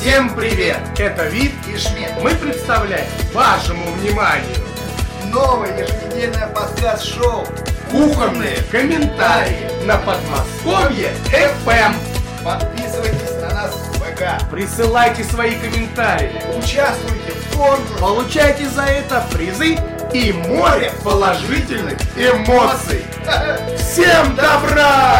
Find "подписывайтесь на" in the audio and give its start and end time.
12.44-13.52